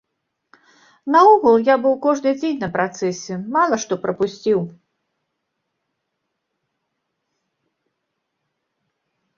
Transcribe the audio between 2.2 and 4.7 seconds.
дзень на працэсе, мала што прапусціў.